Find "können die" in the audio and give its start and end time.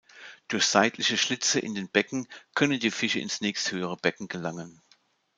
2.55-2.89